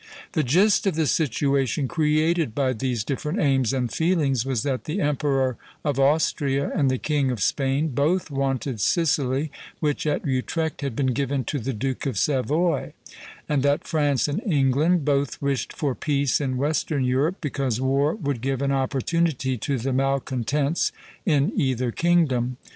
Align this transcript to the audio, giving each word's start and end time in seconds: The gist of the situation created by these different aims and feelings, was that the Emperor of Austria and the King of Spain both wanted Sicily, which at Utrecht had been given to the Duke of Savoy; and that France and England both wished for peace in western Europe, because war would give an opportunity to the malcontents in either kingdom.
The 0.31 0.41
gist 0.41 0.87
of 0.87 0.95
the 0.95 1.05
situation 1.05 1.87
created 1.87 2.55
by 2.55 2.73
these 2.73 3.03
different 3.03 3.39
aims 3.39 3.71
and 3.71 3.93
feelings, 3.93 4.43
was 4.47 4.63
that 4.63 4.85
the 4.85 4.99
Emperor 4.99 5.57
of 5.85 5.99
Austria 5.99 6.71
and 6.73 6.89
the 6.89 6.97
King 6.97 7.29
of 7.29 7.39
Spain 7.39 7.89
both 7.89 8.31
wanted 8.31 8.81
Sicily, 8.81 9.51
which 9.79 10.07
at 10.07 10.25
Utrecht 10.25 10.81
had 10.81 10.95
been 10.95 11.13
given 11.13 11.43
to 11.43 11.59
the 11.59 11.71
Duke 11.71 12.07
of 12.07 12.17
Savoy; 12.17 12.93
and 13.47 13.61
that 13.61 13.85
France 13.87 14.27
and 14.27 14.41
England 14.43 15.05
both 15.05 15.39
wished 15.39 15.71
for 15.71 15.93
peace 15.93 16.41
in 16.41 16.57
western 16.57 17.03
Europe, 17.03 17.35
because 17.39 17.79
war 17.79 18.15
would 18.15 18.41
give 18.41 18.63
an 18.63 18.71
opportunity 18.71 19.55
to 19.55 19.77
the 19.77 19.93
malcontents 19.93 20.91
in 21.27 21.51
either 21.55 21.91
kingdom. 21.91 22.57